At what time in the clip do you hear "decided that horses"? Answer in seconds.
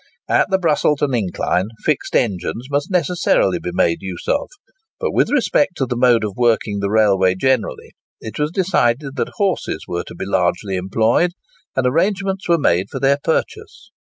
8.49-9.85